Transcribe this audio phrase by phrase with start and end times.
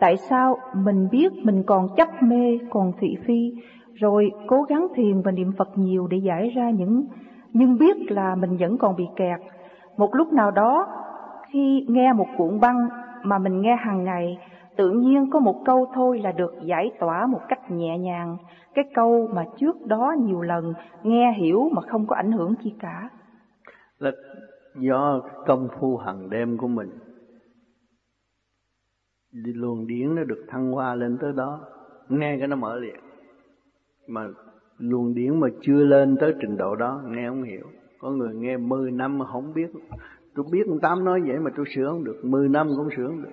[0.00, 3.52] Tại sao mình biết mình còn chấp mê, còn thị phi,
[3.94, 7.04] rồi cố gắng thiền và niệm Phật nhiều để giải ra những
[7.52, 9.40] nhưng biết là mình vẫn còn bị kẹt.
[9.96, 10.86] Một lúc nào đó,
[11.52, 12.88] khi nghe một cuộn băng
[13.22, 14.38] mà mình nghe hàng ngày,
[14.76, 18.36] tự nhiên có một câu thôi là được giải tỏa một cách nhẹ nhàng,
[18.74, 22.74] cái câu mà trước đó nhiều lần nghe hiểu mà không có ảnh hưởng chi
[22.78, 23.08] cả.
[23.98, 24.10] Là
[24.76, 26.88] do công phu hàng đêm của mình
[29.32, 31.60] đi luồng điển nó được thăng hoa lên tới đó.
[32.08, 32.96] Nghe cái nó mở liền.
[34.06, 34.28] Mà
[34.78, 37.66] luồng điển mà chưa lên tới trình độ đó, nghe không hiểu.
[37.98, 39.70] Có người nghe 10 năm mà không biết.
[40.34, 42.20] Tôi biết ông tám nói vậy mà tôi sửa không được.
[42.24, 43.30] 10 năm cũng sửa không được.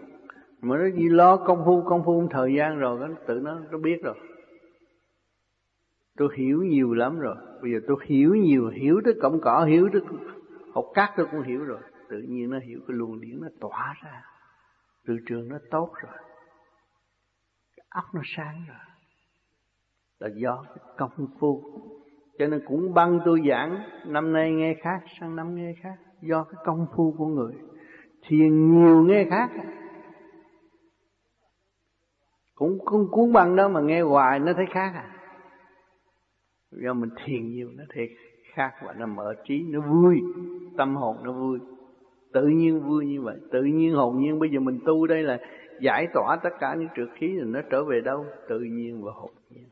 [0.61, 3.77] Mà nó gì lo công phu công phu thời gian rồi, nó tự nó nó
[3.77, 4.15] biết rồi.
[6.17, 7.35] Tôi hiểu nhiều lắm rồi.
[7.61, 10.01] Bây giờ tôi hiểu nhiều, hiểu tới cọng cỏ, hiểu tới
[10.73, 11.79] học cát tôi cũng hiểu rồi.
[12.09, 14.21] Tự nhiên nó hiểu cái luồng điển nó tỏa ra
[15.07, 16.11] từ trường nó tốt rồi.
[17.77, 18.77] Cái óc nó sáng rồi.
[20.19, 21.63] Là do cái công phu.
[22.39, 25.95] Cho nên cũng băng tôi giảng, năm nay nghe khác, sang năm nghe khác.
[26.21, 27.53] Do cái công phu của người.
[28.27, 29.49] Thiền nhiều nghe khác.
[32.55, 35.13] Cũng cũng cuốn băng đó mà nghe hoài, nó thấy khác à.
[36.71, 38.09] Do mình thiền nhiều, nó thiệt
[38.53, 40.21] khác và nó mở trí, nó vui.
[40.77, 41.59] Tâm hồn nó vui
[42.37, 43.37] tự nhiên vui như vậy.
[43.51, 44.39] Tự nhiên hồn nhiên.
[44.39, 45.39] Bây giờ mình tu đây là
[45.81, 48.25] giải tỏa tất cả những trượt khí thì nó trở về đâu?
[48.49, 49.69] Tự nhiên và hồn nhiên.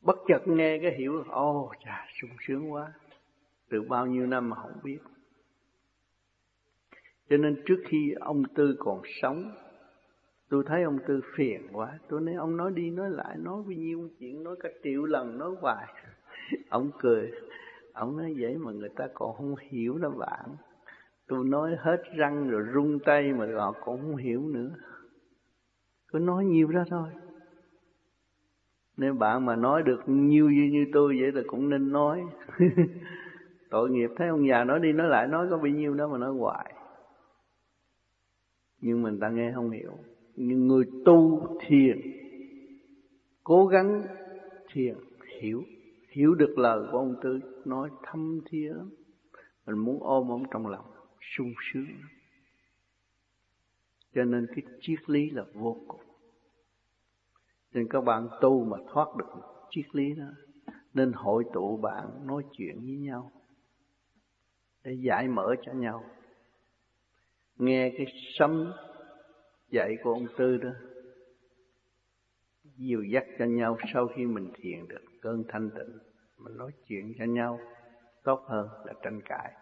[0.00, 2.92] Bất chợt nghe cái hiểu ô oh, chà sung sướng quá.
[3.70, 4.98] Từ bao nhiêu năm mà không biết.
[7.30, 9.52] Cho nên trước khi ông tư còn sống
[10.48, 11.98] tôi thấy ông tư phiền quá.
[12.08, 15.38] Tôi nói ông nói đi nói lại nói bao nhiêu chuyện nói cả triệu lần
[15.38, 15.86] nói hoài.
[16.68, 17.32] Ông cười.
[17.92, 20.56] Ông nói vậy mà người ta còn không hiểu nó bạn
[21.28, 24.70] tôi nói hết răng rồi rung tay mà họ cũng không hiểu nữa.
[26.08, 27.08] Cứ nói nhiều ra thôi.
[28.96, 32.24] Nếu bạn mà nói được nhiều như, như tôi vậy là cũng nên nói.
[33.70, 36.18] Tội nghiệp thấy ông già nói đi nói lại nói có bao nhiêu đó mà
[36.18, 36.74] nói hoài.
[38.80, 39.98] Nhưng mình ta nghe không hiểu.
[40.34, 42.00] Nhưng người tu thiền
[43.44, 44.02] cố gắng
[44.72, 44.94] thiền
[45.40, 45.62] hiểu.
[46.08, 48.90] Hiểu được lời của ông tư nói thâm thía lắm.
[49.66, 50.84] Mình muốn ôm ông trong lòng
[51.20, 51.98] sung sướng.
[54.14, 56.00] Cho nên cái triết lý là vô cùng.
[57.72, 59.26] Nên các bạn tu mà thoát được
[59.70, 60.28] triết lý đó,
[60.94, 63.32] nên hội tụ bạn nói chuyện với nhau
[64.84, 66.04] để giải mở cho nhau.
[67.56, 68.06] Nghe cái
[68.38, 68.72] sấm
[69.70, 70.70] dạy của ông tư đó,
[72.76, 75.98] dìu dắt cho nhau sau khi mình thiền được cơn thanh tịnh,
[76.38, 77.60] mình nói chuyện cho nhau
[78.24, 79.52] tốt hơn là tranh cãi.